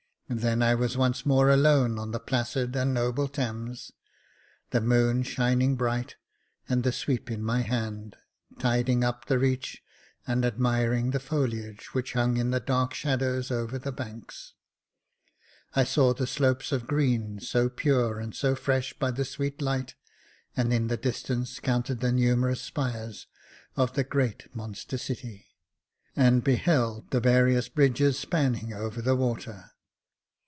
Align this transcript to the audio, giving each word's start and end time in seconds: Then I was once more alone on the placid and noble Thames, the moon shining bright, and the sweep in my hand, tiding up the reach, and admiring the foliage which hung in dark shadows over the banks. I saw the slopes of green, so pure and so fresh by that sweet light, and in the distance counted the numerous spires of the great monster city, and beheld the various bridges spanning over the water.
Then 0.33 0.61
I 0.61 0.75
was 0.75 0.95
once 0.95 1.25
more 1.25 1.49
alone 1.49 1.99
on 1.99 2.11
the 2.11 2.19
placid 2.19 2.73
and 2.73 2.93
noble 2.93 3.27
Thames, 3.27 3.91
the 4.69 4.79
moon 4.79 5.23
shining 5.23 5.75
bright, 5.75 6.15
and 6.69 6.85
the 6.85 6.93
sweep 6.93 7.29
in 7.29 7.43
my 7.43 7.63
hand, 7.63 8.15
tiding 8.57 9.03
up 9.03 9.25
the 9.25 9.37
reach, 9.37 9.83
and 10.25 10.45
admiring 10.45 11.11
the 11.11 11.19
foliage 11.19 11.87
which 11.93 12.13
hung 12.13 12.37
in 12.37 12.51
dark 12.65 12.93
shadows 12.93 13.51
over 13.51 13.77
the 13.77 13.91
banks. 13.91 14.53
I 15.75 15.83
saw 15.83 16.13
the 16.13 16.25
slopes 16.25 16.71
of 16.71 16.87
green, 16.87 17.41
so 17.41 17.67
pure 17.67 18.17
and 18.17 18.33
so 18.33 18.55
fresh 18.55 18.93
by 18.97 19.11
that 19.11 19.25
sweet 19.25 19.61
light, 19.61 19.95
and 20.55 20.71
in 20.71 20.87
the 20.87 20.95
distance 20.95 21.59
counted 21.59 21.99
the 21.99 22.13
numerous 22.13 22.61
spires 22.61 23.27
of 23.75 23.95
the 23.95 24.05
great 24.05 24.47
monster 24.55 24.97
city, 24.97 25.47
and 26.15 26.41
beheld 26.41 27.11
the 27.11 27.19
various 27.19 27.67
bridges 27.67 28.17
spanning 28.17 28.71
over 28.73 29.01
the 29.01 29.17
water. 29.17 29.71